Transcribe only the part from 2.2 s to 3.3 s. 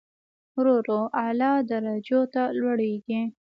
ته لوړېږي.